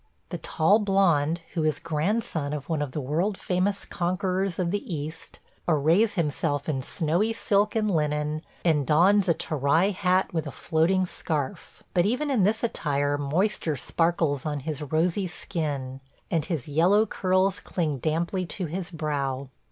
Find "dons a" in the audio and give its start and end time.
8.87-9.35